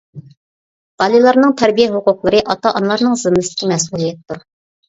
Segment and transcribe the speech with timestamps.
[1.01, 4.43] بالىلارنىڭ تەربىيە ھوقۇقلىرى ئاتا-ئانىلارنىڭ زىممىسىدىكى مەسئۇلىيەتتۇر.